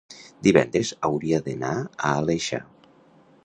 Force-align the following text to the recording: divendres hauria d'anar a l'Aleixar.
divendres 0.45 0.93
hauria 1.09 1.41
d'anar 1.49 1.73
a 1.81 2.13
l'Aleixar. 2.17 2.65